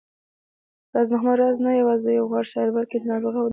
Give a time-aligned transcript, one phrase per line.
[0.93, 3.49] راز محمد راز نه يوازې يو غوره شاعر، بلکې يو نابغه ناول ليکوال و